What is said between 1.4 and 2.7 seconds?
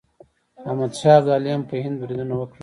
هم په هند بریدونه وکړل.